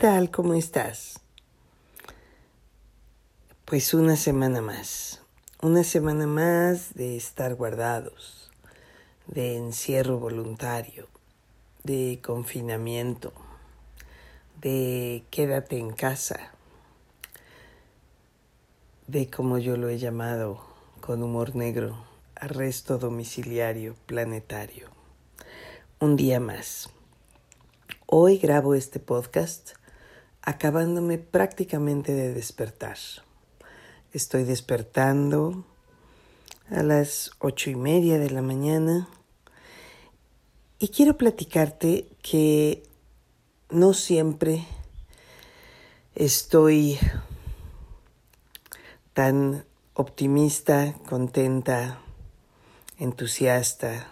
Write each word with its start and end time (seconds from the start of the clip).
Tal? 0.00 0.30
¿Cómo 0.30 0.54
estás? 0.54 1.20
Pues 3.66 3.92
una 3.92 4.16
semana 4.16 4.62
más, 4.62 5.20
una 5.60 5.84
semana 5.84 6.26
más 6.26 6.94
de 6.94 7.18
estar 7.18 7.54
guardados, 7.54 8.50
de 9.26 9.58
encierro 9.58 10.18
voluntario, 10.18 11.06
de 11.84 12.18
confinamiento 12.24 13.34
de 14.62 15.22
quédate 15.28 15.76
en 15.76 15.92
casa, 15.92 16.50
de 19.06 19.28
como 19.28 19.58
yo 19.58 19.76
lo 19.76 19.90
he 19.90 19.98
llamado 19.98 20.64
con 21.02 21.22
humor 21.22 21.54
negro, 21.54 22.06
arresto 22.36 22.96
domiciliario 22.96 23.96
planetario. 24.06 24.88
Un 25.98 26.16
día 26.16 26.40
más. 26.40 26.88
Hoy 28.06 28.38
grabo 28.38 28.74
este 28.74 28.98
podcast 28.98 29.72
acabándome 30.42 31.18
prácticamente 31.18 32.12
de 32.12 32.32
despertar. 32.32 32.96
Estoy 34.12 34.44
despertando 34.44 35.64
a 36.70 36.82
las 36.82 37.32
ocho 37.38 37.70
y 37.70 37.74
media 37.74 38.18
de 38.18 38.30
la 38.30 38.42
mañana 38.42 39.08
y 40.78 40.88
quiero 40.88 41.16
platicarte 41.16 42.08
que 42.22 42.82
no 43.70 43.92
siempre 43.92 44.66
estoy 46.14 46.98
tan 49.12 49.64
optimista, 49.94 50.94
contenta, 51.06 52.00
entusiasta, 52.98 54.08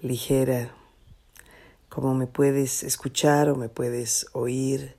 ligera, 0.00 0.74
como 1.90 2.14
me 2.14 2.26
puedes 2.26 2.82
escuchar 2.82 3.50
o 3.50 3.56
me 3.56 3.68
puedes 3.68 4.26
oír 4.32 4.96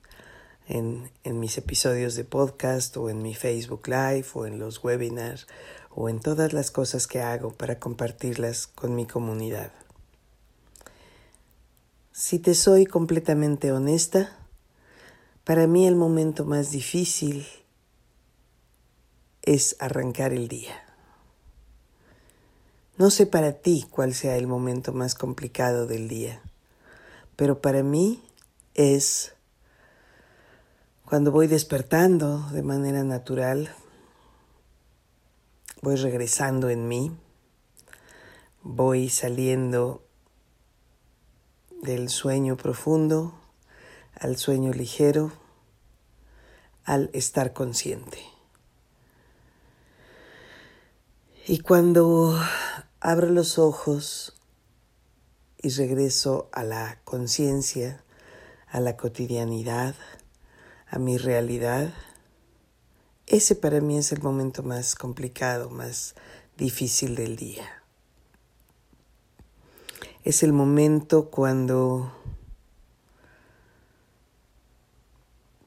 en, 0.68 1.10
en, 1.24 1.40
mis 1.40 1.58
episodios 1.58 2.14
de 2.14 2.24
podcast 2.24 2.96
o 2.98 3.10
en 3.10 3.22
mi 3.22 3.34
Facebook 3.34 3.88
Live 3.88 4.26
o 4.34 4.46
en 4.46 4.60
los 4.60 4.84
webinars 4.84 5.48
o 5.90 6.08
en 6.08 6.20
todas 6.20 6.52
las 6.52 6.70
cosas 6.70 7.06
que 7.06 7.20
hago 7.20 7.50
para 7.52 7.80
compartirlas 7.80 8.66
con 8.66 8.94
mi 8.94 9.06
comunidad. 9.06 9.72
Si 12.12 12.38
te 12.38 12.54
soy 12.54 12.84
completamente 12.84 13.72
honesta, 13.72 14.36
para 15.44 15.66
mí 15.66 15.86
el 15.86 15.96
momento 15.96 16.44
más 16.44 16.70
difícil 16.70 17.46
es 19.42 19.76
arrancar 19.80 20.32
el 20.32 20.46
día. 20.46 20.74
No 22.98 23.10
sé 23.10 23.26
para 23.26 23.52
ti 23.52 23.86
cuál 23.90 24.12
sea 24.12 24.36
el 24.36 24.46
momento 24.46 24.92
más 24.92 25.14
complicado 25.14 25.86
del 25.86 26.06
día, 26.06 26.42
pero 27.42 27.60
para 27.60 27.82
mí 27.82 28.22
es 28.74 29.34
cuando 31.04 31.32
voy 31.32 31.48
despertando 31.48 32.38
de 32.50 32.62
manera 32.62 33.02
natural, 33.02 33.74
voy 35.80 35.96
regresando 35.96 36.70
en 36.70 36.86
mí, 36.86 37.10
voy 38.62 39.08
saliendo 39.08 40.06
del 41.82 42.10
sueño 42.10 42.56
profundo 42.56 43.34
al 44.14 44.36
sueño 44.36 44.72
ligero, 44.72 45.32
al 46.84 47.10
estar 47.12 47.52
consciente. 47.52 48.22
Y 51.48 51.58
cuando 51.58 52.38
abro 53.00 53.30
los 53.30 53.58
ojos 53.58 54.40
y 55.62 55.70
regreso 55.70 56.50
a 56.52 56.64
la 56.64 56.98
conciencia, 57.04 58.02
a 58.68 58.80
la 58.80 58.96
cotidianidad, 58.96 59.94
a 60.88 60.98
mi 60.98 61.16
realidad, 61.16 61.94
ese 63.26 63.54
para 63.54 63.80
mí 63.80 63.96
es 63.96 64.12
el 64.12 64.20
momento 64.20 64.62
más 64.62 64.94
complicado, 64.94 65.70
más 65.70 66.14
difícil 66.56 67.14
del 67.14 67.36
día. 67.36 67.82
Es 70.24 70.42
el 70.42 70.52
momento 70.52 71.30
cuando 71.30 72.12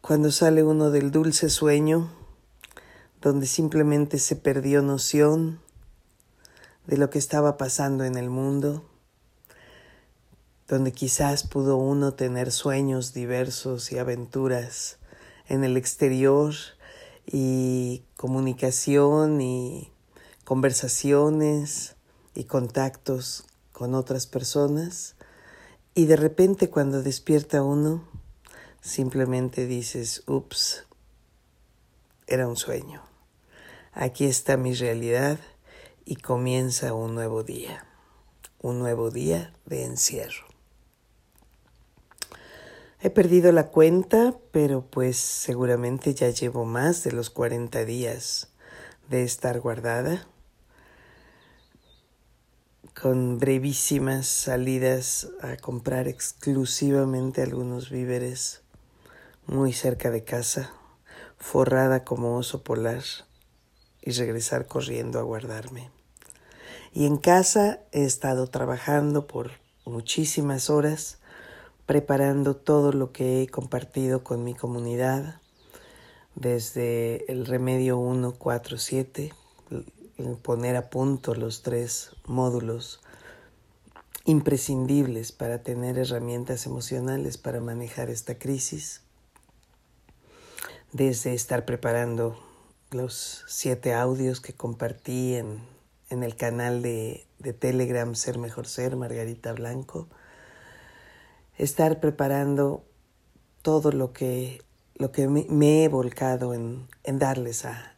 cuando 0.02 0.30
sale 0.30 0.62
uno 0.62 0.92
del 0.92 1.10
dulce 1.10 1.50
sueño 1.50 2.12
donde 3.22 3.48
simplemente 3.48 4.20
se 4.20 4.36
perdió 4.36 4.84
noción 4.84 5.60
de 6.86 6.98
lo 6.98 7.10
que 7.10 7.18
estaba 7.18 7.58
pasando 7.58 8.04
en 8.04 8.16
el 8.16 8.30
mundo, 8.30 8.86
donde 10.68 10.92
quizás 10.92 11.44
pudo 11.44 11.78
uno 11.78 12.14
tener 12.14 12.52
sueños 12.52 13.14
diversos 13.14 13.92
y 13.92 14.00
aventuras 14.00 14.98
en 15.48 15.64
el 15.64 15.78
exterior 15.78 16.56
y 17.26 18.04
comunicación 18.16 19.42
y 19.42 19.92
conversaciones 20.44 21.96
y 22.34 22.46
contactos 22.46 23.46
con 23.72 23.94
otras 23.94 24.26
personas 24.26 25.16
y 25.94 26.08
de 26.08 26.18
repente 26.18 26.70
cuando 26.70 27.02
despierta 27.02 27.64
uno, 27.64 28.04
simplemente 28.82 29.66
dices, 29.66 30.24
ups, 30.28 30.86
era 32.28 32.48
un 32.48 32.58
sueño. 32.58 33.02
Aquí 33.94 34.26
está 34.26 34.58
mi 34.58 34.74
realidad 34.74 35.40
y 36.04 36.18
comienza 36.18 36.94
un 36.94 37.16
nuevo 37.16 37.44
día, 37.44 37.86
un 38.62 38.80
nuevo 38.80 39.10
día 39.10 39.54
de 39.66 39.86
encierro. 39.86 40.45
He 43.02 43.10
perdido 43.10 43.52
la 43.52 43.68
cuenta, 43.68 44.36
pero 44.52 44.86
pues 44.86 45.18
seguramente 45.18 46.14
ya 46.14 46.30
llevo 46.30 46.66
más 46.66 47.04
de 47.04 47.12
los 47.12 47.30
40 47.30 47.86
días 47.86 48.50
de 49.10 49.24
estar 49.24 49.60
guardada 49.60 50.28
con 53.00 53.38
brevísimas 53.38 54.26
salidas 54.26 55.28
a 55.42 55.58
comprar 55.58 56.08
exclusivamente 56.08 57.42
algunos 57.42 57.90
víveres 57.90 58.62
muy 59.46 59.74
cerca 59.74 60.10
de 60.10 60.24
casa, 60.24 60.72
forrada 61.38 62.06
como 62.06 62.38
oso 62.38 62.64
polar, 62.64 63.04
y 64.02 64.12
regresar 64.12 64.68
corriendo 64.68 65.20
a 65.20 65.24
guardarme. 65.24 65.92
Y 66.94 67.06
en 67.06 67.18
casa 67.18 67.82
he 67.92 68.06
estado 68.06 68.48
trabajando 68.48 69.28
por 69.28 69.52
muchísimas 69.84 70.70
horas, 70.70 71.20
preparando 71.86 72.56
todo 72.56 72.92
lo 72.92 73.12
que 73.12 73.42
he 73.42 73.48
compartido 73.48 74.24
con 74.24 74.44
mi 74.44 74.54
comunidad, 74.54 75.42
desde 76.36 77.32
el 77.32 77.46
remedio 77.46 77.98
147, 77.98 79.34
poner 80.42 80.76
a 80.76 80.90
punto 80.90 81.36
los 81.36 81.62
tres 81.62 82.12
módulos 82.26 83.02
imprescindibles 84.26 85.32
para 85.32 85.62
tener 85.62 85.98
herramientas 86.00 86.66
emocionales 86.66 87.38
para 87.38 87.60
manejar 87.60 88.10
esta 88.10 88.40
crisis, 88.40 89.02
desde 90.92 91.34
estar 91.34 91.66
preparando 91.66 92.40
los 92.92 93.44
siete 93.48 93.94
audios 93.94 94.42
que 94.42 94.54
compartí 94.54 95.36
en, 95.36 95.60
en 96.10 96.24
el 96.24 96.36
canal 96.36 96.82
de, 96.82 97.26
de, 97.40 97.54
Telegram 97.54 98.16
Ser 98.16 98.40
Mejor 98.40 98.68
Ser, 98.68 98.96
Margarita 98.96 99.54
Blanco, 99.54 100.08
estar 101.58 102.00
preparando 102.00 102.86
todo 103.62 103.92
lo 103.92 104.14
que, 104.14 104.62
lo 104.96 105.12
que 105.12 105.28
me, 105.28 105.84
he 105.84 105.88
volcado 105.88 106.54
en, 106.54 106.88
en 107.04 107.20
darles 107.20 107.66
a, 107.66 107.96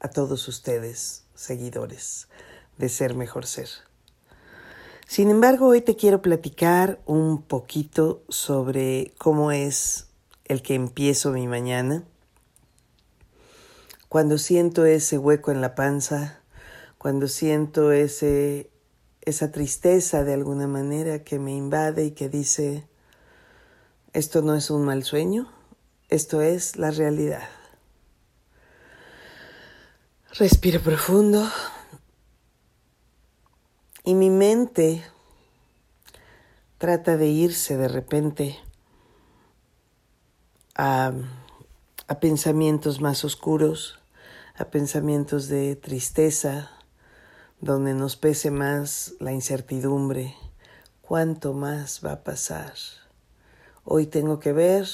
a 0.00 0.08
todos 0.08 0.48
ustedes 0.48 1.24
seguidores 1.34 2.28
de 2.78 2.88
Ser 2.88 3.14
Mejor 3.14 3.46
Ser. 3.46 3.68
Sin 5.06 5.28
embargo, 5.28 5.66
hoy 5.66 5.80
te 5.80 5.96
quiero 5.96 6.22
platicar 6.22 7.00
un 7.04 7.42
poquito 7.42 8.22
sobre 8.28 9.12
cómo 9.18 9.50
es 9.50 10.06
el 10.44 10.62
que 10.62 10.74
empiezo 10.74 11.32
mi 11.32 11.48
mañana. 11.48 12.04
Cuando 14.08 14.38
siento 14.38 14.84
ese 14.84 15.18
hueco 15.18 15.50
en 15.50 15.60
la 15.60 15.74
panza, 15.74 16.40
cuando 16.98 17.28
siento 17.28 17.92
ese 17.92 18.70
esa 19.22 19.50
tristeza 19.50 20.24
de 20.24 20.34
alguna 20.34 20.66
manera 20.66 21.24
que 21.24 21.38
me 21.38 21.54
invade 21.54 22.06
y 22.06 22.10
que 22.12 22.28
dice, 22.28 22.88
esto 24.12 24.42
no 24.42 24.54
es 24.54 24.70
un 24.70 24.84
mal 24.84 25.04
sueño, 25.04 25.52
esto 26.08 26.40
es 26.42 26.76
la 26.76 26.90
realidad. 26.90 27.48
Respiro 30.32 30.80
profundo 30.80 31.48
y 34.04 34.14
mi 34.14 34.30
mente 34.30 35.04
trata 36.78 37.16
de 37.16 37.26
irse 37.26 37.76
de 37.76 37.88
repente 37.88 38.58
a, 40.74 41.12
a 42.08 42.20
pensamientos 42.20 43.00
más 43.00 43.24
oscuros, 43.24 44.00
a 44.56 44.66
pensamientos 44.66 45.48
de 45.48 45.76
tristeza, 45.76 46.70
donde 47.60 47.92
nos 47.92 48.16
pese 48.16 48.50
más 48.50 49.14
la 49.20 49.32
incertidumbre, 49.32 50.34
cuánto 51.02 51.52
más 51.52 52.00
va 52.04 52.12
a 52.12 52.24
pasar. 52.24 52.72
Hoy 53.84 54.06
tengo 54.06 54.38
que 54.38 54.52
ver 54.52 54.86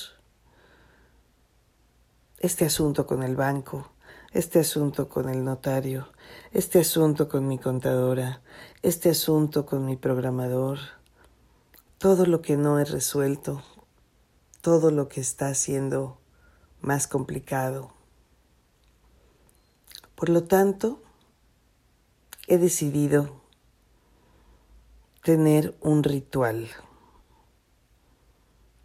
este 2.38 2.64
asunto 2.64 3.06
con 3.06 3.22
el 3.22 3.36
banco, 3.36 3.92
este 4.32 4.58
asunto 4.58 5.08
con 5.08 5.28
el 5.28 5.44
notario, 5.44 6.08
este 6.52 6.80
asunto 6.80 7.28
con 7.28 7.46
mi 7.46 7.58
contadora, 7.58 8.42
este 8.82 9.10
asunto 9.10 9.64
con 9.64 9.84
mi 9.84 9.96
programador, 9.96 10.78
todo 11.98 12.26
lo 12.26 12.42
que 12.42 12.56
no 12.56 12.80
he 12.80 12.84
resuelto, 12.84 13.62
todo 14.60 14.90
lo 14.90 15.08
que 15.08 15.20
está 15.20 15.54
siendo 15.54 16.18
más 16.80 17.06
complicado. 17.06 17.92
Por 20.16 20.30
lo 20.30 20.44
tanto, 20.44 21.02
he 22.46 22.58
decidido 22.58 23.40
tener 25.22 25.74
un 25.80 26.04
ritual. 26.04 26.68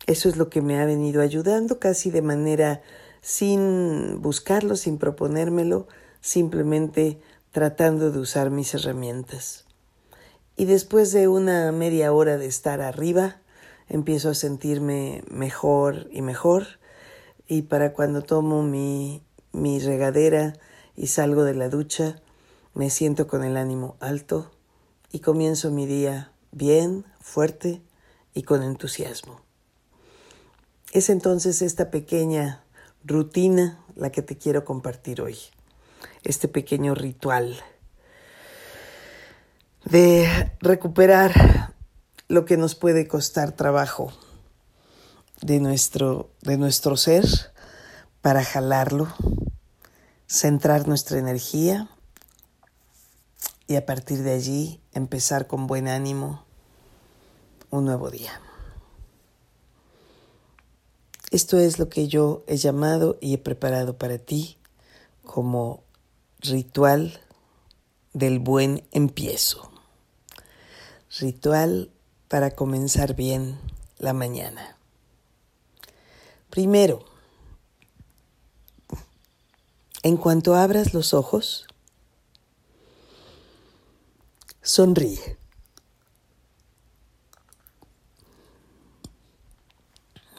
Eso 0.08 0.30
es 0.30 0.38
lo 0.38 0.50
que 0.50 0.62
me 0.62 0.80
ha 0.80 0.86
venido 0.86 1.22
ayudando 1.22 1.80
casi 1.80 2.10
de 2.10 2.24
manera 2.24 2.82
sin 3.22 4.22
buscarlo, 4.22 4.76
sin 4.76 4.98
proponérmelo, 4.98 5.88
simplemente 6.22 7.22
tratando 7.52 8.12
de 8.12 8.20
usar 8.20 8.50
mis 8.50 8.74
herramientas. 8.74 9.66
Y 10.58 10.66
después 10.66 11.12
de 11.12 11.28
una 11.28 11.72
media 11.72 12.12
hora 12.14 12.38
de 12.38 12.48
estar 12.48 12.82
arriba, 12.82 13.38
empiezo 13.88 14.30
a 14.30 14.34
sentirme 14.34 15.24
mejor 15.30 16.08
y 16.12 16.22
mejor. 16.22 16.66
Y 17.48 17.64
para 17.64 17.94
cuando 17.94 18.24
tomo 18.24 18.64
mi, 18.64 19.24
mi 19.52 19.80
regadera 19.80 20.54
y 20.96 21.08
salgo 21.08 21.44
de 21.44 21.54
la 21.54 21.70
ducha, 21.70 22.22
me 22.74 22.90
siento 22.90 23.28
con 23.28 23.44
el 23.44 23.58
ánimo 23.58 23.98
alto 24.00 24.52
y 25.12 25.20
comienzo 25.20 25.72
mi 25.72 25.86
día 25.86 26.32
bien, 26.52 27.06
fuerte 27.20 27.82
y 28.34 28.44
con 28.44 28.64
entusiasmo. 28.64 29.42
Es 30.92 31.10
entonces 31.10 31.62
esta 31.62 31.92
pequeña 31.92 32.64
rutina 33.04 33.84
la 33.96 34.12
que 34.12 34.22
te 34.22 34.38
quiero 34.38 34.66
compartir 34.66 35.22
hoy, 35.22 35.38
este 36.24 36.48
pequeño 36.48 36.96
ritual 36.96 37.62
de 39.86 40.52
recuperar 40.60 41.74
lo 42.28 42.46
que 42.46 42.56
nos 42.56 42.76
puede 42.76 43.08
costar 43.08 43.52
trabajo 43.54 44.14
de 45.42 45.60
nuestro, 45.60 46.30
de 46.42 46.58
nuestro 46.58 46.96
ser 46.98 47.26
para 48.22 48.44
jalarlo, 48.44 49.08
centrar 50.28 50.88
nuestra 50.88 51.18
energía 51.18 51.90
y 53.72 53.78
a 53.78 53.86
partir 53.86 54.22
de 54.22 54.34
allí 54.34 54.82
empezar 54.92 55.48
con 55.48 55.66
buen 55.66 55.88
ánimo 55.88 56.44
un 57.70 57.86
nuevo 57.86 58.12
día. 58.12 58.42
Esto 61.30 61.58
es 61.58 61.80
lo 61.80 61.88
que 61.88 62.10
yo 62.10 62.44
he 62.48 62.58
llamado 62.58 63.18
y 63.22 63.34
he 63.34 63.38
preparado 63.38 63.98
para 63.98 64.18
ti 64.18 64.58
como 65.24 65.86
ritual 66.40 67.22
del 68.12 68.40
buen 68.40 68.86
empiezo. 68.92 69.72
Ritual 71.18 71.92
para 72.28 72.52
comenzar 72.52 73.16
bien 73.16 73.58
la 74.00 74.12
mañana. 74.12 74.76
Primero, 76.50 77.06
en 80.04 80.18
cuanto 80.18 80.56
abras 80.56 80.94
los 80.94 81.14
ojos, 81.14 81.68
Sonríe. 84.62 85.38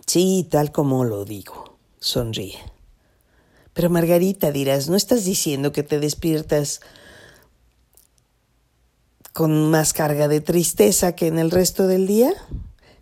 Sí, 0.06 0.46
tal 0.50 0.70
como 0.70 1.04
lo 1.04 1.24
digo, 1.24 1.78
sonríe. 1.98 2.58
Pero 3.72 3.90
Margarita 3.90 4.52
dirás, 4.52 4.88
¿no 4.88 4.96
estás 4.96 5.24
diciendo 5.24 5.72
que 5.72 5.82
te 5.82 5.98
despiertas 5.98 6.80
con 9.32 9.70
más 9.70 9.92
carga 9.92 10.28
de 10.28 10.40
tristeza 10.40 11.16
que 11.16 11.26
en 11.26 11.38
el 11.38 11.50
resto 11.50 11.86
del 11.86 12.06
día? 12.06 12.32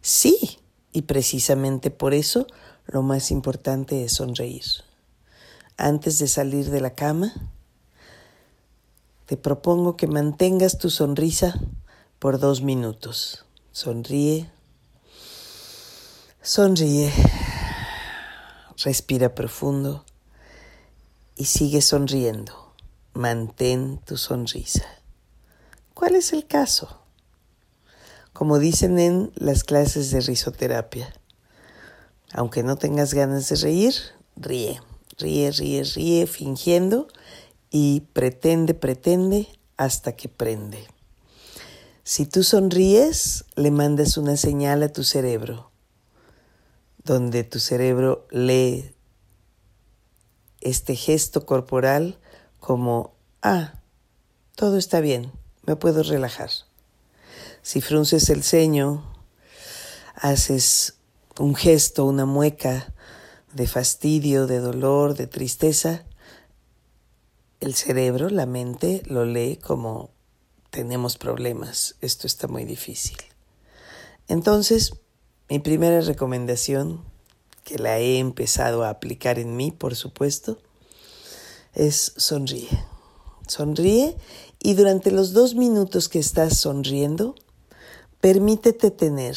Sí, 0.01 0.61
y 0.93 1.03
precisamente 1.03 1.91
por 1.91 2.15
eso 2.15 2.47
lo 2.87 3.03
más 3.03 3.31
importante 3.31 4.05
es 4.05 4.13
sonreír. 4.13 4.65
Antes 5.77 6.19
de 6.19 6.29
salir 6.29 6.71
de 6.71 6.81
la 6.81 6.95
cama, 6.95 7.35
te 9.31 9.37
propongo 9.37 9.97
que 9.97 10.09
mantengas 10.09 10.77
tu 10.77 10.91
sonrisa 10.91 11.55
por 12.19 12.41
dos 12.41 12.63
minutos. 12.63 13.45
Sonríe. 13.71 14.51
Sonríe. 16.43 17.13
Respira 18.79 19.33
profundo 19.37 20.05
y 21.37 21.45
sigue 21.45 21.81
sonriendo. 21.81 22.73
Mantén 23.15 24.01
tu 24.05 24.17
sonrisa. 24.17 24.85
¿Cuál 25.95 26.17
es 26.17 26.33
el 26.33 26.49
caso? 26.49 26.99
Como 28.33 28.59
dicen 28.59 28.99
en 28.99 29.31
las 29.37 29.63
clases 29.63 30.11
de 30.11 30.23
risoterapia, 30.23 31.15
aunque 32.33 32.65
no 32.65 32.75
tengas 32.75 33.15
ganas 33.15 33.49
de 33.49 33.55
reír, 33.55 33.95
ríe, 34.35 34.81
ríe, 35.19 35.53
ríe, 35.53 35.85
ríe, 35.85 36.27
fingiendo 36.27 37.07
y 37.71 38.01
pretende, 38.13 38.75
pretende 38.75 39.49
hasta 39.77 40.17
que 40.17 40.29
prende. 40.29 40.87
Si 42.03 42.27
tú 42.27 42.43
sonríes, 42.43 43.45
le 43.55 43.71
mandas 43.71 44.17
una 44.17 44.37
señal 44.37 44.83
a 44.83 44.93
tu 44.93 45.05
cerebro, 45.05 45.71
donde 47.05 47.45
tu 47.45 47.61
cerebro 47.61 48.27
lee 48.31 48.95
este 50.61 50.97
gesto 50.97 51.47
corporal 51.47 52.19
como, 52.59 53.15
ah, 53.43 53.81
todo 54.57 54.77
está 54.77 55.01
bien, 55.01 55.33
me 55.65 55.77
puedo 55.77 56.03
relajar. 56.03 56.51
Si 57.63 57.81
frunces 57.81 58.29
el 58.29 58.43
ceño, 58.43 59.05
haces 60.15 60.95
un 61.39 61.55
gesto, 61.55 62.05
una 62.05 62.27
mueca 62.27 62.93
de 63.53 63.67
fastidio, 63.67 64.47
de 64.47 64.59
dolor, 64.59 65.15
de 65.15 65.27
tristeza, 65.27 66.05
el 67.61 67.75
cerebro, 67.75 68.31
la 68.31 68.47
mente, 68.47 69.03
lo 69.07 69.25
lee 69.25 69.57
como 69.57 70.11
tenemos 70.71 71.19
problemas, 71.19 71.97
esto 72.01 72.27
está 72.27 72.49
muy 72.49 72.65
difícil. 72.65 73.19
Entonces, 74.29 74.95
mi 75.49 75.59
primera 75.59 76.01
recomendación, 76.01 77.05
que 77.65 77.79
la 77.79 77.99
he 77.99 78.19
empezado 78.19 78.85
a 78.85 78.91
aplicar 78.91 79.39
en 79.39 79.57
mí, 79.57 79.71
por 79.71 79.95
supuesto, 79.95 80.59
es 81.75 82.15
sonríe. 82.17 82.69
Sonríe 83.47 84.17
y 84.61 84.75
durante 84.75 85.11
los 85.11 85.33
dos 85.33 85.55
minutos 85.55 86.09
que 86.09 86.21
estás 86.21 86.57
sonriendo, 86.59 87.35
permítete 88.21 88.91
tener 88.91 89.37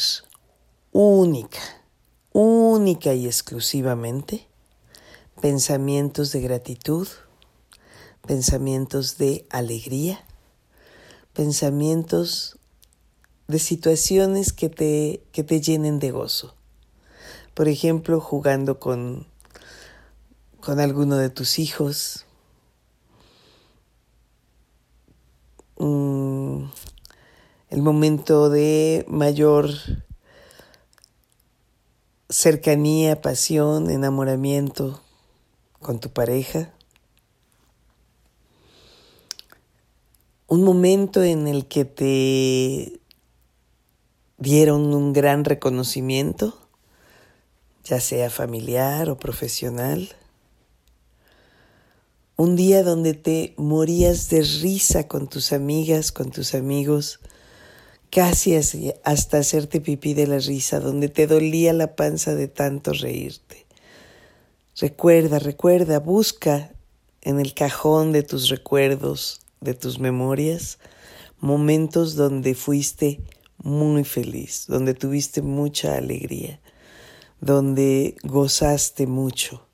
única, 0.92 1.60
única 2.32 3.12
y 3.14 3.26
exclusivamente 3.26 4.46
pensamientos 5.40 6.32
de 6.32 6.40
gratitud, 6.40 7.08
pensamientos 8.26 9.18
de 9.18 9.46
alegría, 9.50 10.24
pensamientos 11.32 12.58
de 13.48 13.58
situaciones 13.58 14.52
que 14.52 14.68
te, 14.68 15.22
que 15.32 15.44
te 15.44 15.60
llenen 15.60 15.98
de 15.98 16.10
gozo. 16.10 16.54
Por 17.52 17.68
ejemplo, 17.68 18.20
jugando 18.20 18.80
con, 18.80 19.26
con 20.60 20.80
alguno 20.80 21.16
de 21.16 21.30
tus 21.30 21.58
hijos, 21.58 22.24
mm, 25.78 26.64
el 27.70 27.82
momento 27.82 28.48
de 28.48 29.04
mayor 29.08 29.70
cercanía, 32.30 33.20
pasión, 33.20 33.90
enamoramiento 33.90 35.00
con 35.80 36.00
tu 36.00 36.10
pareja, 36.10 36.72
un 40.54 40.62
momento 40.62 41.24
en 41.24 41.48
el 41.48 41.66
que 41.66 41.84
te 41.84 43.00
dieron 44.38 44.94
un 44.94 45.12
gran 45.12 45.44
reconocimiento, 45.44 46.56
ya 47.82 47.98
sea 47.98 48.30
familiar 48.30 49.10
o 49.10 49.16
profesional. 49.16 50.10
Un 52.36 52.54
día 52.54 52.84
donde 52.84 53.14
te 53.14 53.54
morías 53.56 54.28
de 54.30 54.42
risa 54.42 55.08
con 55.08 55.28
tus 55.28 55.52
amigas, 55.52 56.12
con 56.12 56.30
tus 56.30 56.54
amigos, 56.54 57.18
casi 58.10 58.54
hasta 59.02 59.38
hacerte 59.38 59.80
pipí 59.80 60.14
de 60.14 60.28
la 60.28 60.38
risa, 60.38 60.78
donde 60.78 61.08
te 61.08 61.26
dolía 61.26 61.72
la 61.72 61.96
panza 61.96 62.36
de 62.36 62.46
tanto 62.46 62.92
reírte. 62.92 63.66
Recuerda, 64.78 65.40
recuerda, 65.40 65.98
busca 65.98 66.70
en 67.22 67.40
el 67.40 67.54
cajón 67.54 68.12
de 68.12 68.22
tus 68.22 68.48
recuerdos, 68.50 69.40
de 69.64 69.74
tus 69.74 69.98
memorias, 69.98 70.78
momentos 71.40 72.14
donde 72.14 72.54
fuiste 72.54 73.20
muy 73.58 74.04
feliz, 74.04 74.66
donde 74.68 74.94
tuviste 74.94 75.42
mucha 75.42 75.96
alegría, 75.96 76.60
donde 77.40 78.16
gozaste 78.22 79.06
mucho. 79.06 79.66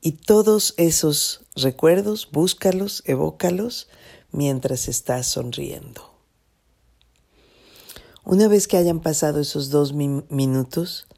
Y 0.00 0.12
todos 0.12 0.74
esos 0.76 1.44
recuerdos, 1.56 2.28
búscalos, 2.30 3.02
evócalos 3.04 3.88
mientras 4.30 4.88
estás 4.88 5.26
sonriendo. 5.26 6.08
Una 8.24 8.46
vez 8.46 8.68
que 8.68 8.76
hayan 8.76 9.00
pasado 9.00 9.40
esos 9.40 9.70
dos 9.70 9.92
minutos, 9.92 11.08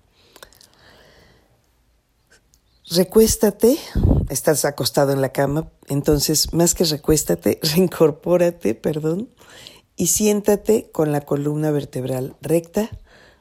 recuéstate, 2.90 3.78
estás 4.28 4.64
acostado 4.64 5.12
en 5.12 5.20
la 5.20 5.32
cama, 5.32 5.70
entonces 5.86 6.52
más 6.52 6.74
que 6.74 6.84
recuéstate, 6.84 7.60
reincorpórate, 7.74 8.74
perdón, 8.74 9.30
y 9.96 10.08
siéntate 10.08 10.90
con 10.90 11.12
la 11.12 11.20
columna 11.20 11.70
vertebral 11.70 12.36
recta, 12.40 12.90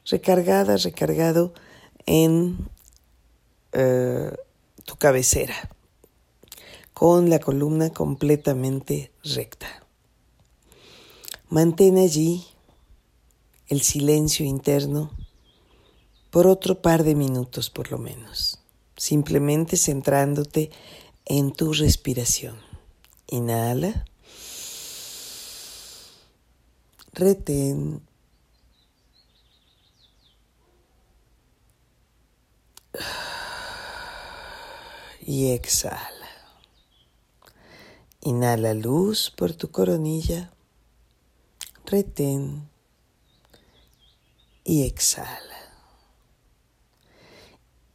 recargada, 0.05 0.77
recargado 0.77 1.53
en 2.05 2.69
eh, 3.71 4.31
tu 4.85 4.95
cabecera, 4.97 5.55
con 6.93 7.29
la 7.29 7.39
columna 7.39 7.91
completamente 7.91 9.11
recta. 9.23 9.67
Mantén 11.49 11.97
allí 11.97 12.45
el 13.67 13.81
silencio 13.81 14.45
interno 14.45 15.11
por 16.29 16.45
otro 16.45 16.81
par 16.81 17.03
de 17.03 17.15
minutos 17.15 17.69
por 17.69 17.91
lo 17.91 17.97
menos, 17.97 18.58
simplemente 18.99 19.77
centrándote 19.77 20.71
en 21.25 21.53
tu 21.53 21.71
respiración. 21.73 22.57
Inhala. 23.27 24.05
Retén. 27.13 28.01
Y 35.21 35.51
exhala. 35.51 35.99
Inhala 38.21 38.73
luz 38.73 39.31
por 39.35 39.53
tu 39.53 39.71
coronilla. 39.71 40.51
Retén 41.85 42.69
y 44.65 44.83
exhala. 44.83 45.48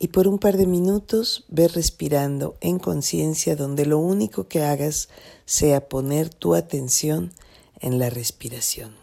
Y 0.04 0.08
por 0.08 0.28
un 0.28 0.38
par 0.38 0.58
de 0.58 0.66
minutos 0.66 1.46
ve 1.48 1.66
respirando 1.66 2.58
en 2.60 2.78
conciencia 2.78 3.56
donde 3.56 3.86
lo 3.86 3.96
único 3.96 4.48
que 4.48 4.62
hagas 4.62 5.08
sea 5.46 5.88
poner 5.88 6.28
tu 6.28 6.54
atención 6.54 7.32
en 7.80 7.98
la 7.98 8.10
respiración. 8.10 8.94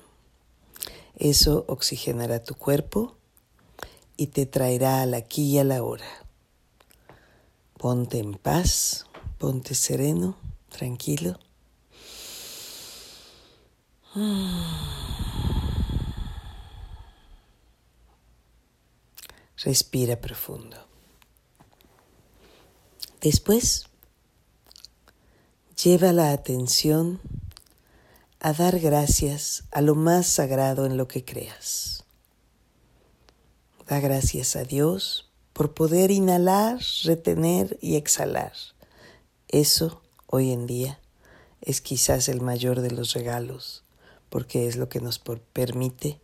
Eso 1.15 1.65
oxigenará 1.67 2.43
tu 2.43 2.53
cuerpo 2.53 3.15
y 4.15 4.27
te 4.27 4.45
traerá 4.45 5.01
al 5.01 5.15
aquí 5.15 5.53
y 5.53 5.57
a 5.57 5.63
la 5.63 5.81
hora. 5.81 6.05
Ponte 7.79 8.19
en 8.19 8.35
paz, 8.35 9.07
ponte 9.39 9.73
sereno, 9.73 10.37
tranquilo. 10.69 11.39
Respira 19.63 20.21
profundo. 20.21 20.90
Después, 23.21 23.85
lleva 25.83 26.11
la 26.11 26.31
atención 26.31 27.21
a 28.39 28.51
dar 28.51 28.79
gracias 28.79 29.65
a 29.71 29.81
lo 29.81 29.93
más 29.93 30.25
sagrado 30.25 30.87
en 30.87 30.97
lo 30.97 31.07
que 31.07 31.23
creas. 31.23 32.03
Da 33.87 33.99
gracias 33.99 34.55
a 34.55 34.63
Dios 34.63 35.29
por 35.53 35.75
poder 35.75 36.09
inhalar, 36.09 36.79
retener 37.03 37.77
y 37.79 37.95
exhalar. 37.95 38.53
Eso, 39.49 40.01
hoy 40.25 40.51
en 40.51 40.65
día, 40.65 40.99
es 41.61 41.79
quizás 41.79 42.27
el 42.27 42.41
mayor 42.41 42.81
de 42.81 42.89
los 42.89 43.13
regalos, 43.13 43.83
porque 44.29 44.67
es 44.67 44.77
lo 44.77 44.89
que 44.89 44.99
nos 44.99 45.19
permite 45.19 46.19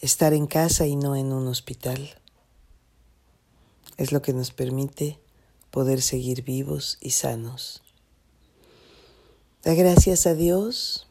estar 0.00 0.34
en 0.34 0.46
casa 0.46 0.86
y 0.86 0.96
no 0.96 1.16
en 1.16 1.32
un 1.32 1.48
hospital. 1.48 2.20
Es 3.96 4.12
lo 4.12 4.22
que 4.22 4.32
nos 4.32 4.50
permite 4.50 5.18
poder 5.70 6.02
seguir 6.02 6.42
vivos 6.42 6.98
y 7.00 7.10
sanos. 7.10 7.82
Da 9.62 9.74
gracias 9.74 10.26
a 10.26 10.34
Dios 10.34 11.06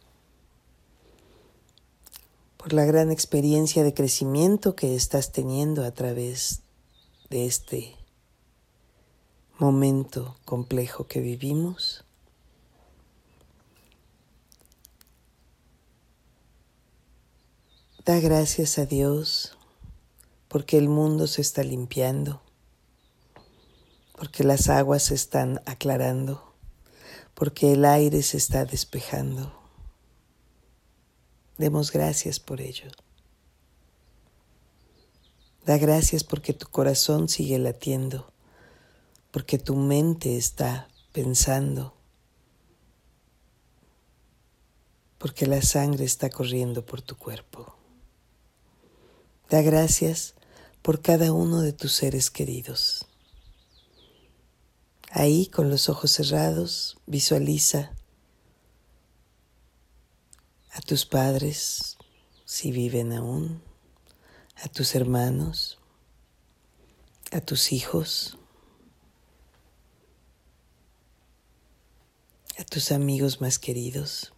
por 2.57 2.71
la 2.71 2.85
gran 2.85 3.11
experiencia 3.11 3.83
de 3.83 3.93
crecimiento 3.93 4.75
que 4.75 4.95
estás 4.95 5.31
teniendo 5.31 5.83
a 5.83 5.91
través 5.91 6.61
de 7.29 7.45
este 7.45 7.95
momento 9.59 10.37
complejo 10.45 11.07
que 11.07 11.19
vivimos. 11.19 12.05
Da 18.05 18.19
gracias 18.19 18.77
a 18.77 18.85
Dios 18.85 19.57
porque 20.47 20.77
el 20.77 20.89
mundo 20.89 21.25
se 21.27 21.41
está 21.41 21.63
limpiando, 21.63 22.41
porque 24.13 24.43
las 24.43 24.69
aguas 24.69 25.03
se 25.03 25.15
están 25.15 25.61
aclarando 25.65 26.53
porque 27.33 27.73
el 27.73 27.85
aire 27.85 28.21
se 28.21 28.37
está 28.37 28.65
despejando. 28.65 29.53
Demos 31.57 31.91
gracias 31.91 32.39
por 32.39 32.61
ello. 32.61 32.91
Da 35.65 35.77
gracias 35.77 36.23
porque 36.23 36.53
tu 36.53 36.67
corazón 36.67 37.29
sigue 37.29 37.57
latiendo, 37.57 38.31
porque 39.31 39.57
tu 39.57 39.75
mente 39.75 40.35
está 40.35 40.89
pensando, 41.13 41.95
porque 45.17 45.47
la 45.47 45.61
sangre 45.61 46.03
está 46.03 46.29
corriendo 46.29 46.85
por 46.85 47.01
tu 47.01 47.17
cuerpo. 47.17 47.77
Da 49.49 49.61
gracias 49.61 50.35
por 50.81 51.01
cada 51.01 51.31
uno 51.31 51.61
de 51.61 51.71
tus 51.71 51.93
seres 51.93 52.29
queridos. 52.29 53.05
Ahí, 55.15 55.45
con 55.45 55.69
los 55.69 55.89
ojos 55.89 56.09
cerrados, 56.09 56.97
visualiza 57.05 57.93
a 60.71 60.81
tus 60.81 61.05
padres, 61.05 61.97
si 62.45 62.71
viven 62.71 63.13
aún, 63.13 63.61
a 64.63 64.69
tus 64.69 64.95
hermanos, 64.95 65.77
a 67.31 67.41
tus 67.41 67.71
hijos, 67.71 68.39
a 72.57 72.63
tus 72.63 72.91
amigos 72.91 73.39
más 73.39 73.59
queridos, 73.59 74.33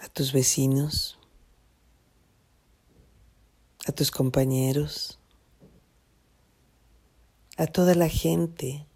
a 0.00 0.08
tus 0.08 0.32
vecinos, 0.32 1.18
a 3.84 3.90
tus 3.90 4.12
compañeros, 4.12 5.19
a 7.60 7.66
toda 7.66 7.94
la 7.94 8.08
gente 8.08 8.86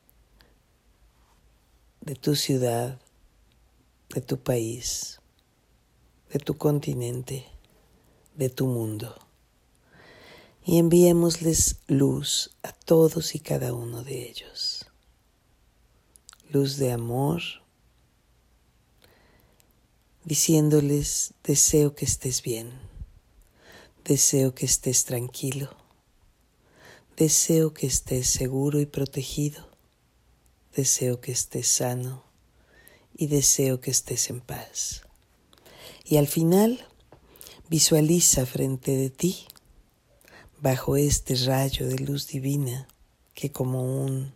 de 2.00 2.14
tu 2.14 2.34
ciudad, 2.34 2.98
de 4.08 4.22
tu 4.22 4.38
país, 4.42 5.20
de 6.32 6.38
tu 6.38 6.56
continente, 6.56 7.44
de 8.34 8.48
tu 8.48 8.66
mundo. 8.66 9.14
Y 10.64 10.78
enviémosles 10.78 11.76
luz 11.88 12.56
a 12.62 12.72
todos 12.72 13.34
y 13.34 13.40
cada 13.40 13.74
uno 13.74 14.02
de 14.02 14.30
ellos. 14.30 14.86
Luz 16.48 16.78
de 16.78 16.90
amor, 16.90 17.42
diciéndoles, 20.24 21.34
deseo 21.42 21.94
que 21.94 22.06
estés 22.06 22.40
bien, 22.40 22.72
deseo 24.04 24.54
que 24.54 24.64
estés 24.64 25.04
tranquilo 25.04 25.83
Deseo 27.16 27.72
que 27.72 27.86
estés 27.86 28.26
seguro 28.26 28.80
y 28.80 28.86
protegido. 28.86 29.68
deseo 30.74 31.20
que 31.20 31.30
estés 31.30 31.68
sano 31.68 32.24
y 33.16 33.28
deseo 33.28 33.80
que 33.80 33.92
estés 33.92 34.30
en 34.30 34.40
paz. 34.40 35.02
Y 36.04 36.16
al 36.16 36.26
final, 36.26 36.84
visualiza 37.70 38.46
frente 38.46 38.96
de 38.96 39.10
ti, 39.10 39.46
bajo 40.60 40.96
este 40.96 41.36
rayo 41.36 41.86
de 41.86 42.00
luz 42.00 42.26
divina, 42.26 42.88
que 43.34 43.52
como 43.52 44.04
un, 44.04 44.34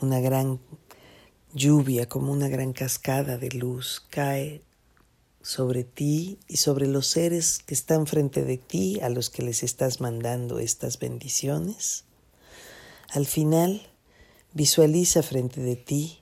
una 0.00 0.20
gran 0.20 0.60
lluvia, 1.54 2.08
como 2.08 2.30
una 2.30 2.46
gran 2.46 2.72
cascada 2.72 3.36
de 3.36 3.50
luz, 3.50 4.06
cae 4.10 4.62
sobre 5.42 5.84
ti 5.84 6.38
y 6.48 6.58
sobre 6.58 6.86
los 6.86 7.06
seres 7.06 7.60
que 7.64 7.74
están 7.74 8.06
frente 8.06 8.44
de 8.44 8.58
ti, 8.58 9.00
a 9.00 9.08
los 9.08 9.30
que 9.30 9.42
les 9.42 9.62
estás 9.62 10.00
mandando 10.00 10.58
estas 10.58 10.98
bendiciones. 10.98 12.04
Al 13.08 13.26
final, 13.26 13.82
visualiza 14.52 15.22
frente 15.22 15.60
de 15.60 15.76
ti 15.76 16.20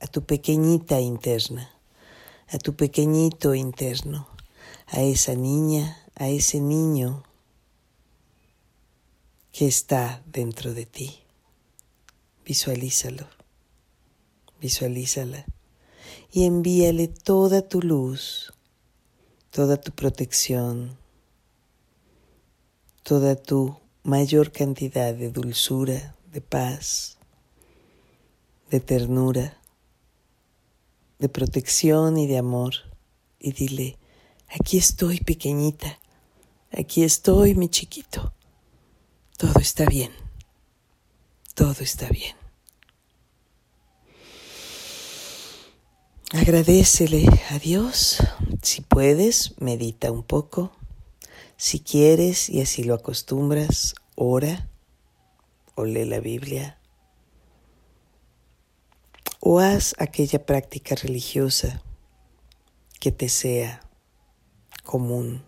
a 0.00 0.06
tu 0.06 0.24
pequeñita 0.24 1.00
interna, 1.00 1.70
a 2.48 2.58
tu 2.58 2.76
pequeñito 2.76 3.54
interno, 3.54 4.28
a 4.86 5.02
esa 5.02 5.34
niña, 5.34 6.04
a 6.14 6.28
ese 6.28 6.60
niño 6.60 7.24
que 9.52 9.66
está 9.66 10.22
dentro 10.26 10.72
de 10.72 10.86
ti. 10.86 11.18
Visualízalo, 12.44 13.26
visualízala 14.60 15.44
y 16.30 16.44
envíale 16.44 17.08
toda 17.08 17.68
tu 17.68 17.82
luz, 17.82 18.52
toda 19.58 19.76
tu 19.76 19.90
protección, 19.90 20.96
toda 23.02 23.34
tu 23.34 23.76
mayor 24.04 24.52
cantidad 24.52 25.12
de 25.12 25.32
dulzura, 25.32 26.14
de 26.32 26.40
paz, 26.40 27.18
de 28.70 28.78
ternura, 28.78 29.58
de 31.18 31.28
protección 31.28 32.18
y 32.18 32.28
de 32.28 32.38
amor. 32.38 32.74
Y 33.40 33.50
dile, 33.50 33.98
aquí 34.46 34.78
estoy 34.78 35.18
pequeñita, 35.18 35.98
aquí 36.70 37.02
estoy 37.02 37.56
mi 37.56 37.68
chiquito, 37.68 38.32
todo 39.36 39.58
está 39.58 39.86
bien, 39.86 40.12
todo 41.56 41.82
está 41.82 42.08
bien. 42.10 42.37
Agradecele 46.34 47.24
a 47.48 47.58
Dios. 47.58 48.18
Si 48.60 48.82
puedes, 48.82 49.54
medita 49.60 50.12
un 50.12 50.22
poco. 50.22 50.72
Si 51.56 51.80
quieres 51.80 52.50
y 52.50 52.60
así 52.60 52.84
lo 52.84 52.92
acostumbras, 52.92 53.94
ora 54.14 54.68
o 55.74 55.86
lee 55.86 56.04
la 56.04 56.20
Biblia. 56.20 56.78
O 59.40 59.58
haz 59.58 59.94
aquella 59.96 60.44
práctica 60.44 60.94
religiosa 60.96 61.82
que 63.00 63.10
te 63.10 63.30
sea 63.30 63.80
común. 64.84 65.42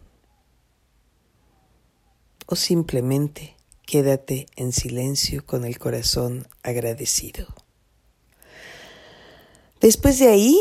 O 2.46 2.56
simplemente 2.56 3.54
quédate 3.84 4.46
en 4.56 4.72
silencio 4.72 5.44
con 5.44 5.66
el 5.66 5.78
corazón 5.78 6.49
agradecido. 6.62 7.59
Después 9.80 10.18
de 10.18 10.28
ahí, 10.28 10.60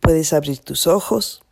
puedes 0.00 0.32
abrir 0.32 0.60
tus 0.60 0.86
ojos, 0.86 1.42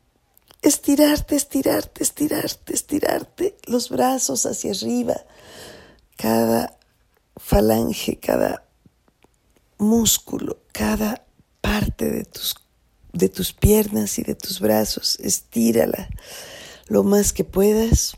estirarte, 0.62 1.36
estirarte, 1.36 2.02
estirarte, 2.02 2.72
estirarte, 2.72 3.56
los 3.66 3.90
brazos 3.90 4.46
hacia 4.46 4.72
arriba, 4.72 5.14
cada 6.16 6.78
falange, 7.36 8.18
cada 8.18 8.66
músculo, 9.76 10.58
cada 10.72 11.26
parte 11.60 12.10
de 12.10 12.24
tus, 12.24 12.54
de 13.12 13.28
tus 13.28 13.52
piernas 13.52 14.18
y 14.18 14.22
de 14.22 14.34
tus 14.34 14.60
brazos, 14.60 15.18
estírala 15.20 16.08
lo 16.86 17.04
más 17.04 17.34
que 17.34 17.44
puedas, 17.44 18.16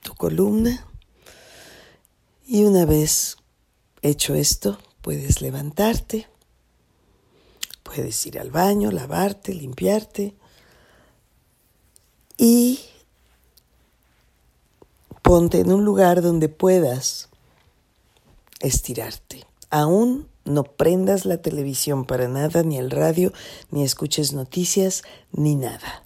tu 0.00 0.14
columna, 0.14 0.86
y 2.46 2.62
una 2.62 2.84
vez 2.84 3.36
hecho 4.02 4.34
esto, 4.34 4.78
puedes 5.00 5.40
levantarte 5.40 6.29
Puedes 7.92 8.24
ir 8.24 8.38
al 8.38 8.52
baño, 8.52 8.92
lavarte, 8.92 9.52
limpiarte 9.52 10.36
y 12.36 12.78
ponte 15.22 15.58
en 15.58 15.72
un 15.72 15.84
lugar 15.84 16.22
donde 16.22 16.48
puedas 16.48 17.30
estirarte. 18.60 19.44
Aún 19.70 20.28
no 20.44 20.62
prendas 20.62 21.24
la 21.24 21.42
televisión 21.42 22.04
para 22.04 22.28
nada, 22.28 22.62
ni 22.62 22.78
el 22.78 22.92
radio, 22.92 23.32
ni 23.72 23.82
escuches 23.82 24.34
noticias, 24.34 25.02
ni 25.32 25.56
nada. 25.56 26.04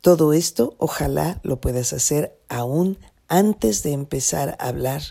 Todo 0.00 0.32
esto 0.32 0.74
ojalá 0.78 1.38
lo 1.42 1.60
puedas 1.60 1.92
hacer 1.92 2.40
aún 2.48 2.98
antes 3.28 3.82
de 3.82 3.92
empezar 3.92 4.56
a 4.58 4.68
hablar 4.68 5.02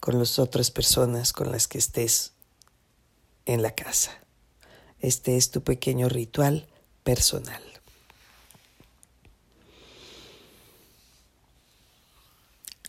con 0.00 0.18
las 0.18 0.40
otras 0.40 0.72
personas 0.72 1.32
con 1.32 1.52
las 1.52 1.68
que 1.68 1.78
estés 1.78 2.32
en 3.46 3.62
la 3.62 3.76
casa. 3.76 4.23
Este 5.04 5.36
es 5.36 5.50
tu 5.50 5.62
pequeño 5.62 6.08
ritual 6.08 6.66
personal. 7.02 7.62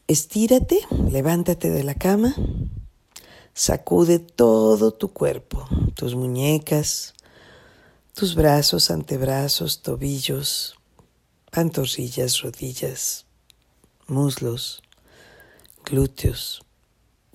Estírate, 0.07 0.79
levántate 1.11 1.69
de 1.71 1.83
la 1.83 1.95
cama, 1.95 2.33
sacude 3.53 4.19
todo 4.19 4.93
tu 4.93 5.11
cuerpo, 5.11 5.67
tus 5.95 6.15
muñecas, 6.15 7.15
tus 8.13 8.33
brazos, 8.33 8.91
antebrazos, 8.91 9.81
tobillos, 9.81 10.77
pantorrillas, 11.51 12.39
rodillas, 12.39 13.25
muslos, 14.07 14.83
glúteos, 15.83 16.61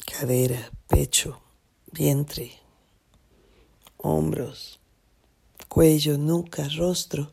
cadera, 0.07 0.73
pecho, 0.89 1.43
vientre, 1.93 2.60
hombros, 4.03 4.81
cuello, 5.69 6.19
nuca, 6.19 6.69
rostro, 6.77 7.33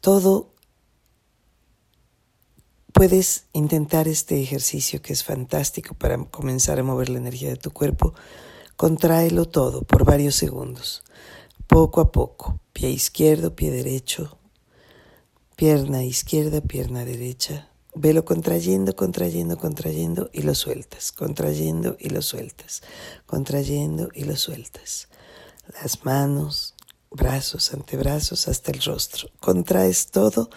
todo. 0.00 0.50
Puedes 2.92 3.44
intentar 3.52 4.08
este 4.08 4.42
ejercicio 4.42 5.00
que 5.00 5.12
es 5.12 5.22
fantástico 5.22 5.94
para 5.94 6.24
comenzar 6.24 6.80
a 6.80 6.82
mover 6.82 7.10
la 7.10 7.18
energía 7.18 7.50
de 7.50 7.56
tu 7.56 7.70
cuerpo. 7.70 8.14
Contráelo 8.76 9.44
todo 9.44 9.82
por 9.82 10.04
varios 10.04 10.34
segundos, 10.34 11.04
poco 11.66 12.00
a 12.00 12.10
poco, 12.10 12.58
pie 12.72 12.90
izquierdo, 12.90 13.54
pie 13.54 13.70
derecho, 13.70 14.38
pierna 15.54 16.02
izquierda, 16.02 16.60
pierna 16.60 17.04
derecha. 17.04 17.68
Velo 17.94 18.24
contrayendo, 18.24 18.94
contrayendo, 18.94 19.58
contrayendo 19.58 20.30
y 20.32 20.42
lo 20.42 20.54
sueltas, 20.54 21.10
contrayendo 21.10 21.96
y 21.98 22.10
lo 22.10 22.22
sueltas, 22.22 22.82
contrayendo 23.26 24.08
y 24.14 24.24
lo 24.24 24.36
sueltas 24.36 25.08
las 25.68 26.04
manos, 26.04 26.74
brazos, 27.10 27.72
antebrazos 27.72 28.48
hasta 28.48 28.72
el 28.72 28.82
rostro. 28.82 29.28
Contraes 29.40 30.10
todo 30.10 30.50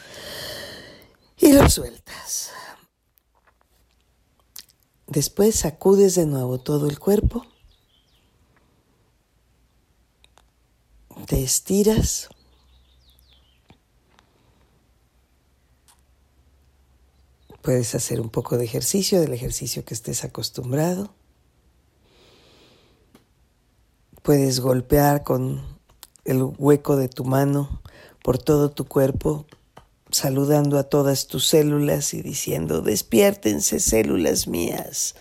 y 1.37 1.53
lo 1.53 1.69
sueltas. 1.69 2.51
Después 5.07 5.55
sacudes 5.55 6.15
de 6.15 6.25
nuevo 6.25 6.59
todo 6.59 6.87
el 6.87 6.97
cuerpo. 6.97 7.45
Te 11.27 11.43
estiras. 11.43 12.29
Puedes 17.61 17.93
hacer 17.93 18.21
un 18.21 18.29
poco 18.29 18.57
de 18.57 18.65
ejercicio, 18.65 19.19
del 19.19 19.33
ejercicio 19.33 19.85
que 19.85 19.93
estés 19.93 20.23
acostumbrado. 20.23 21.13
Puedes 24.21 24.59
golpear 24.59 25.23
con 25.23 25.63
el 26.25 26.43
hueco 26.57 26.95
de 26.95 27.09
tu 27.09 27.25
mano 27.25 27.81
por 28.23 28.37
todo 28.37 28.69
tu 28.69 28.85
cuerpo, 28.85 29.45
saludando 30.11 30.77
a 30.77 30.83
todas 30.83 31.27
tus 31.27 31.47
células 31.47 32.13
y 32.13 32.21
diciendo, 32.21 32.81
despiértense 32.81 33.79
células 33.79 34.47
mías, 34.47 35.15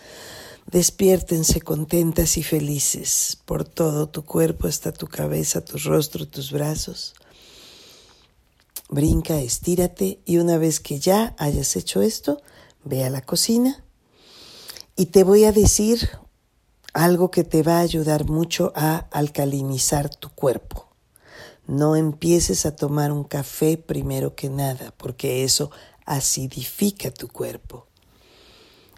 despiértense 0.70 1.62
contentas 1.62 2.36
y 2.36 2.42
felices 2.42 3.38
por 3.46 3.64
todo 3.64 4.06
tu 4.08 4.24
cuerpo, 4.24 4.68
hasta 4.68 4.92
tu 4.92 5.06
cabeza, 5.06 5.64
tu 5.64 5.78
rostro, 5.78 6.28
tus 6.28 6.52
brazos. 6.52 7.14
Brinca, 8.90 9.40
estírate 9.40 10.20
y 10.26 10.38
una 10.38 10.58
vez 10.58 10.80
que 10.80 10.98
ya 10.98 11.34
hayas 11.38 11.76
hecho 11.76 12.02
esto, 12.02 12.42
ve 12.84 13.04
a 13.04 13.10
la 13.10 13.22
cocina 13.22 13.82
y 14.96 15.06
te 15.06 15.24
voy 15.24 15.44
a 15.44 15.52
decir 15.52 16.10
algo 16.92 17.30
que 17.30 17.44
te 17.44 17.62
va 17.62 17.78
a 17.78 17.82
ayudar 17.82 18.28
mucho 18.28 18.72
a 18.74 19.06
alcalinizar 19.10 20.08
tu 20.08 20.30
cuerpo. 20.30 20.88
No 21.66 21.94
empieces 21.94 22.66
a 22.66 22.74
tomar 22.74 23.12
un 23.12 23.24
café 23.24 23.76
primero 23.76 24.34
que 24.34 24.48
nada, 24.50 24.92
porque 24.96 25.44
eso 25.44 25.70
acidifica 26.04 27.10
tu 27.10 27.28
cuerpo. 27.28 27.86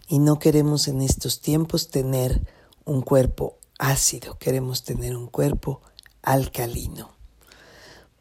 Y 0.07 0.19
no 0.19 0.39
queremos 0.39 0.87
en 0.87 1.01
estos 1.01 1.39
tiempos 1.39 1.89
tener 1.89 2.41
un 2.85 3.01
cuerpo 3.01 3.57
ácido, 3.77 4.37
queremos 4.37 4.83
tener 4.83 5.15
un 5.15 5.27
cuerpo 5.27 5.81
alcalino. 6.21 7.11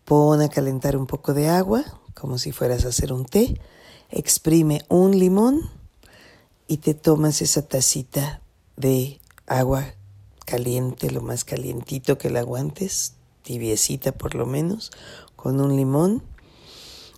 Pon 0.05 0.43
a 0.43 0.49
calentar 0.49 0.97
un 0.97 1.07
poco 1.07 1.33
de 1.33 1.49
agua, 1.49 1.85
como 2.15 2.39
si 2.39 2.53
fueras 2.53 2.85
a 2.85 2.89
hacer 2.89 3.13
un 3.13 3.25
té, 3.25 3.61
exprime 4.11 4.85
un 4.89 5.19
limón 5.19 5.71
y 6.69 6.79
te 6.79 6.95
tomas 6.95 7.41
esa 7.41 7.63
tacita 7.63 8.43
de 8.77 9.21
agua 9.59 9.95
caliente, 10.45 11.11
lo 11.11 11.21
más 11.21 11.45
calientito 11.45 12.19
que 12.19 12.31
la 12.31 12.41
aguantes, 12.41 13.15
tibiecita 13.43 14.13
por 14.13 14.35
lo 14.35 14.47
menos, 14.47 14.91
con 15.37 15.61
un 15.61 15.77
limón. 15.77 16.23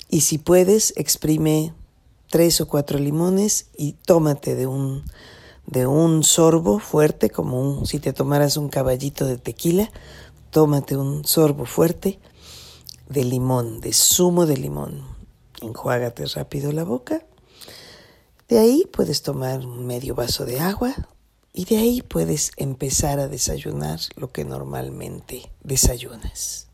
Y 0.09 0.23
si 0.23 0.39
puedes, 0.39 0.93
exprime 0.97 1.75
tres 2.31 2.61
o 2.61 2.69
cuatro 2.69 2.99
limones 2.99 3.69
y 3.77 3.93
tómate 3.93 4.55
de 4.55 4.67
un, 4.67 5.05
de 5.67 5.87
un 5.87 6.23
sorbo 6.23 6.79
fuerte, 6.79 7.31
como 7.31 7.61
un, 7.61 7.87
si 7.87 7.99
te 7.99 8.13
tomaras 8.13 8.57
un 8.57 8.69
caballito 8.69 9.27
de 9.27 9.39
tequila, 9.39 9.91
tómate 10.51 10.97
un 10.97 11.25
sorbo 11.25 11.65
fuerte 11.65 12.21
de 13.09 13.25
limón, 13.25 13.81
de 13.81 13.93
zumo 13.93 14.47
de 14.47 14.57
limón. 14.57 15.03
Enjuágate 15.61 16.27
rápido 16.27 16.73
la 16.73 16.85
boca. 16.85 17.25
De 18.49 18.59
ahí 18.59 18.85
puedes 18.93 19.23
tomar 19.23 19.67
medio 19.67 20.15
vaso 20.15 20.45
de 20.45 20.61
agua 20.61 20.95
y 21.57 21.67
de 21.67 21.79
ahí 21.79 22.03
puedes 22.03 22.51
empezar 22.57 23.21
a 23.21 23.29
desayunar 23.29 24.01
lo 24.17 24.33
que 24.33 24.45
normalmente 24.45 25.53
desayunas. 25.63 26.67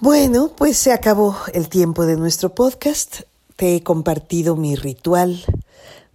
Bueno, 0.00 0.52
pues 0.56 0.78
se 0.78 0.92
acabó 0.92 1.36
el 1.52 1.68
tiempo 1.68 2.06
de 2.06 2.16
nuestro 2.16 2.54
podcast. 2.54 3.20
Te 3.54 3.76
he 3.76 3.82
compartido 3.82 4.56
mi 4.56 4.74
ritual 4.74 5.44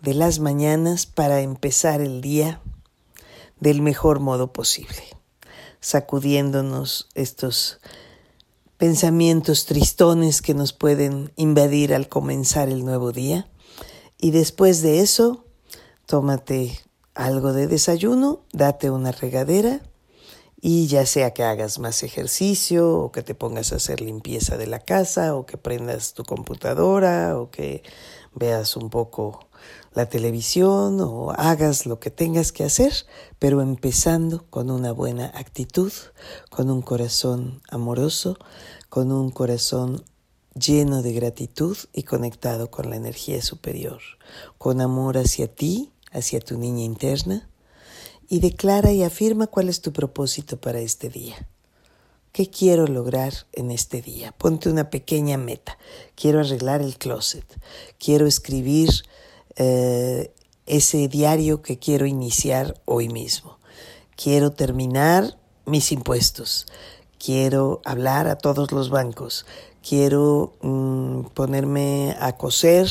de 0.02 0.16
las 0.16 0.40
mañanas 0.40 1.06
para 1.06 1.42
empezar 1.42 2.02
el 2.02 2.22
día 2.22 2.60
del 3.60 3.84
mejor 3.84 4.20
modo 4.20 4.52
posible, 4.52 5.04
sacudiéndonos 5.80 7.08
estos 7.14 7.80
pensamientos 8.78 9.68
tristones 9.68 10.42
que 10.42 10.56
nos 10.56 10.74
pueden 10.74 11.32
invadir 11.36 11.94
al 11.94 12.10
comenzar 12.10 12.68
el 12.68 12.84
nuevo 12.84 13.12
día. 13.12 13.48
Y 14.18 14.32
después 14.32 14.82
de 14.82 15.02
eso, 15.02 15.46
tómate 16.08 16.80
algo 17.14 17.54
de 17.54 17.68
desayuno, 17.68 18.42
date 18.54 18.90
una 18.90 19.12
regadera 19.12 19.82
y 20.62 20.88
ya 20.88 21.06
sea 21.06 21.34
que 21.34 21.44
hagas 21.44 21.80
más 21.80 22.04
ejercicio 22.04 23.00
o 23.00 23.12
que 23.12 23.24
te 23.24 23.34
pongas 23.34 23.74
a 23.74 23.78
hacer 23.78 24.00
limpieza 24.00 24.58
de 24.58 24.68
la 24.68 24.80
casa 24.80 25.36
o 25.36 25.46
que 25.46 25.58
prendas 25.58 26.14
tu 26.14 26.24
computadora 26.24 27.38
o 27.38 27.50
que 27.50 27.84
veas 28.34 28.78
un 28.78 28.90
poco 28.90 29.48
la 29.94 30.06
televisión 30.06 31.02
o 31.02 31.32
hagas 31.32 31.86
lo 31.86 32.00
que 32.00 32.12
tengas 32.12 32.52
que 32.52 32.64
hacer, 32.64 32.94
pero 33.40 33.62
empezando 33.62 34.46
con 34.50 34.70
una 34.70 34.92
buena 34.92 35.32
actitud, 35.34 35.92
con 36.50 36.70
un 36.70 36.82
corazón 36.82 37.62
amoroso, 37.70 38.38
con 38.88 39.12
un 39.12 39.32
corazón 39.32 40.06
lleno 40.54 41.02
de 41.02 41.14
gratitud 41.14 41.78
y 41.92 42.04
conectado 42.04 42.70
con 42.70 42.90
la 42.90 42.96
energía 42.96 43.42
superior, 43.42 44.02
con 44.58 44.80
amor 44.80 45.18
hacia 45.18 45.54
ti 45.54 45.92
hacia 46.12 46.40
tu 46.40 46.58
niña 46.58 46.84
interna 46.84 47.50
y 48.28 48.40
declara 48.40 48.92
y 48.92 49.04
afirma 49.04 49.48
cuál 49.48 49.70
es 49.70 49.82
tu 49.82 49.92
propósito 49.92 50.60
para 50.60 50.80
este 50.80 51.10
día. 51.10 51.48
¿Qué 52.32 52.50
quiero 52.50 52.88
lograr 52.88 53.34
en 53.52 53.72
este 53.72 54.02
día? 54.02 54.32
Ponte 54.32 54.70
una 54.70 54.90
pequeña 54.90 55.38
meta. 55.38 55.78
Quiero 56.16 56.40
arreglar 56.40 56.82
el 56.82 56.98
closet. 56.98 57.44
Quiero 58.00 58.26
escribir 58.26 58.90
eh, 59.58 60.34
ese 60.66 61.10
diario 61.10 61.62
que 61.62 61.78
quiero 61.78 62.06
iniciar 62.06 62.80
hoy 62.86 63.10
mismo. 63.10 63.60
Quiero 64.16 64.52
terminar 64.52 65.38
mis 65.66 65.92
impuestos. 65.92 66.68
Quiero 67.20 67.82
hablar 67.84 68.30
a 68.30 68.38
todos 68.38 68.72
los 68.72 68.90
bancos. 68.90 69.46
Quiero 69.88 70.54
mm, 70.62 71.24
ponerme 71.34 72.16
a 72.18 72.38
coser 72.38 72.90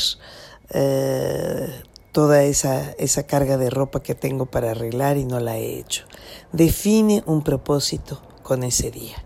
eh, 0.68 1.83
toda 2.12 2.42
esa, 2.44 2.90
esa 2.92 3.24
carga 3.24 3.56
de 3.56 3.70
ropa 3.70 4.02
que 4.02 4.14
tengo 4.14 4.46
para 4.46 4.72
arreglar 4.72 5.16
y 5.16 5.24
no 5.24 5.40
la 5.40 5.58
he 5.58 5.78
hecho. 5.78 6.04
Define 6.52 7.22
un 7.26 7.42
propósito 7.42 8.22
con 8.42 8.62
ese 8.62 8.90
día. 8.90 9.24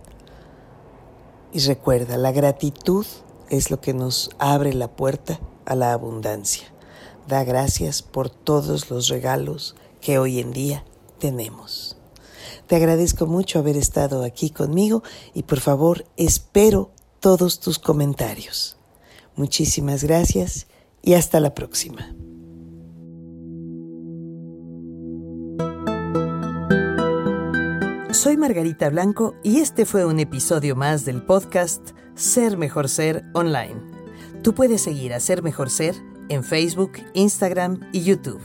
Y 1.52 1.60
recuerda, 1.60 2.16
la 2.16 2.32
gratitud 2.32 3.06
es 3.48 3.70
lo 3.70 3.80
que 3.80 3.94
nos 3.94 4.30
abre 4.38 4.74
la 4.74 4.88
puerta 4.88 5.40
a 5.64 5.74
la 5.74 5.92
abundancia. 5.92 6.66
Da 7.26 7.44
gracias 7.44 8.02
por 8.02 8.28
todos 8.28 8.90
los 8.90 9.08
regalos 9.08 9.76
que 10.00 10.18
hoy 10.18 10.40
en 10.40 10.52
día 10.52 10.84
tenemos. 11.18 11.96
Te 12.66 12.76
agradezco 12.76 13.26
mucho 13.26 13.58
haber 13.58 13.76
estado 13.76 14.24
aquí 14.24 14.50
conmigo 14.50 15.02
y 15.32 15.44
por 15.44 15.60
favor 15.60 16.04
espero 16.16 16.90
todos 17.20 17.60
tus 17.60 17.78
comentarios. 17.78 18.76
Muchísimas 19.36 20.04
gracias 20.04 20.66
y 21.02 21.14
hasta 21.14 21.40
la 21.40 21.54
próxima. 21.54 22.14
Soy 28.24 28.38
Margarita 28.38 28.88
Blanco 28.88 29.34
y 29.42 29.58
este 29.60 29.84
fue 29.84 30.06
un 30.06 30.18
episodio 30.18 30.74
más 30.74 31.04
del 31.04 31.20
podcast 31.20 31.90
Ser 32.14 32.56
Mejor 32.56 32.88
Ser 32.88 33.22
Online. 33.34 33.76
Tú 34.42 34.54
puedes 34.54 34.80
seguir 34.80 35.12
a 35.12 35.20
Ser 35.20 35.42
Mejor 35.42 35.68
Ser 35.68 35.94
en 36.30 36.42
Facebook, 36.42 36.92
Instagram 37.12 37.80
y 37.92 38.02
YouTube. 38.02 38.40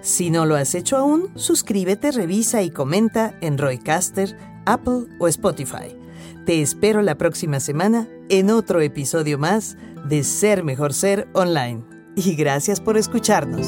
Si 0.00 0.30
no 0.30 0.46
lo 0.46 0.56
has 0.56 0.74
hecho 0.74 0.96
aún, 0.96 1.30
suscríbete, 1.34 2.10
revisa 2.10 2.62
y 2.62 2.70
comenta 2.70 3.36
en 3.42 3.58
Roycaster, 3.58 4.34
Apple 4.64 5.04
o 5.18 5.28
Spotify. 5.28 5.94
Te 6.46 6.62
espero 6.62 7.02
la 7.02 7.18
próxima 7.18 7.60
semana 7.60 8.08
en 8.30 8.48
otro 8.48 8.80
episodio 8.80 9.36
más 9.36 9.76
de 10.06 10.24
Ser 10.24 10.64
Mejor 10.64 10.94
Ser 10.94 11.28
Online. 11.34 11.84
Y 12.16 12.34
gracias 12.34 12.80
por 12.80 12.96
escucharnos. 12.96 13.66